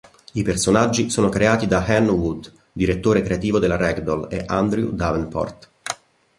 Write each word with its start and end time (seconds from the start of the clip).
I 0.33 0.41
personaggi 0.41 1.11
sono 1.11 1.29
creati 1.29 1.67
da 1.67 1.85
Anne 1.85 2.09
Wood, 2.09 2.51
direttore 2.71 3.21
creativo 3.21 3.59
della 3.59 3.75
Ragdoll, 3.75 4.29
e 4.31 4.43
Andrew 4.47 4.89
Davenport. 4.93 5.69